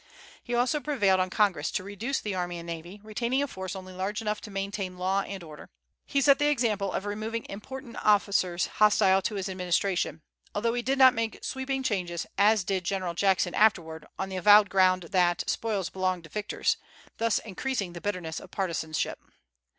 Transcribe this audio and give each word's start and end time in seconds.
He 0.43 0.55
also 0.55 0.79
prevailed 0.79 1.19
on 1.19 1.29
Congress 1.29 1.69
to 1.69 1.83
reduce 1.83 2.19
the 2.19 2.33
army 2.33 2.57
and 2.57 2.65
navy, 2.65 2.99
retaining 3.03 3.43
a 3.43 3.47
force 3.47 3.75
only 3.75 3.93
large 3.93 4.19
enough 4.19 4.41
to 4.41 4.49
maintain 4.49 4.97
law 4.97 5.21
and 5.21 5.43
order. 5.43 5.69
He 6.07 6.21
set 6.21 6.39
the 6.39 6.47
example 6.49 6.91
of 6.91 7.05
removing 7.05 7.45
important 7.49 7.95
officers 8.03 8.65
hostile 8.65 9.21
to 9.21 9.35
his 9.35 9.47
administration, 9.47 10.23
although 10.55 10.73
he 10.73 10.81
did 10.81 10.97
not 10.97 11.13
make 11.13 11.43
sweeping 11.43 11.83
changes, 11.83 12.25
as 12.35 12.63
did 12.63 12.83
General 12.83 13.13
Jackson 13.13 13.53
afterward, 13.53 14.07
on 14.17 14.29
the 14.29 14.37
avowed 14.37 14.71
ground 14.71 15.03
that 15.11 15.43
"spoils 15.47 15.91
belong 15.91 16.23
to 16.23 16.29
victors," 16.29 16.77
thus 17.19 17.37
increasing 17.37 17.93
the 17.93 18.01
bitterness 18.01 18.39
of 18.39 18.49
partisanship. 18.49 19.19